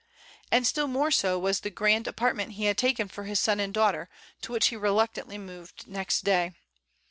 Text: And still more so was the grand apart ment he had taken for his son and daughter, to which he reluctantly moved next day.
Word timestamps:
And 0.51 0.65
still 0.65 0.87
more 0.87 1.11
so 1.11 1.37
was 1.37 1.59
the 1.59 1.69
grand 1.69 2.07
apart 2.07 2.35
ment 2.35 2.53
he 2.53 2.65
had 2.65 2.75
taken 2.75 3.07
for 3.07 3.25
his 3.25 3.39
son 3.39 3.59
and 3.59 3.71
daughter, 3.71 4.09
to 4.41 4.51
which 4.51 4.69
he 4.69 4.75
reluctantly 4.75 5.37
moved 5.37 5.87
next 5.87 6.21
day. 6.23 6.53